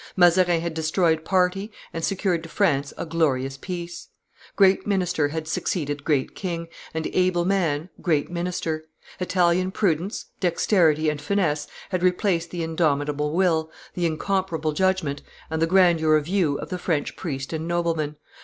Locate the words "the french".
16.69-17.15